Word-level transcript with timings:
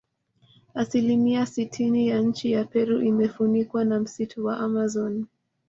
Asilimia 0.73 1.45
sitini 1.45 2.07
ya 2.07 2.19
nchi 2.21 2.51
ya 2.51 2.63
Peru 2.65 3.01
imefunikwa 3.01 3.85
na 3.85 3.99
msitu 3.99 4.45
wa 4.45 4.57
Amazon 4.57 5.25